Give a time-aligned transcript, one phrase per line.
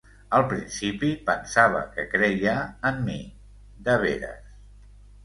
[0.35, 2.55] Al principi pensava que creia
[2.91, 3.19] en mi,
[3.89, 4.49] de veres.